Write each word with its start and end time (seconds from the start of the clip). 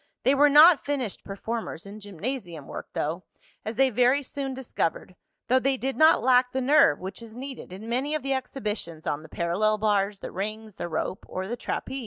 They 0.23 0.33
were 0.33 0.49
not 0.49 0.83
finished 0.83 1.23
performers 1.23 1.85
in 1.85 1.99
gymnasium 1.99 2.65
work, 2.67 2.87
though, 2.93 3.21
as 3.63 3.75
they 3.75 3.91
very 3.91 4.23
soon 4.23 4.55
discovered, 4.55 5.15
though 5.47 5.59
they 5.59 5.77
did 5.77 5.95
not 5.95 6.23
lack 6.23 6.53
the 6.53 6.59
nerve, 6.61 6.97
which 6.99 7.21
is 7.21 7.35
needed 7.35 7.71
in 7.71 7.87
many 7.87 8.15
of 8.15 8.23
the 8.23 8.33
exhibitions 8.33 9.05
on 9.05 9.21
the 9.21 9.29
parallel 9.29 9.77
bars, 9.77 10.17
the 10.17 10.31
rings, 10.31 10.77
the 10.77 10.89
rope, 10.89 11.23
or 11.29 11.45
the 11.47 11.55
trapeze. 11.55 11.99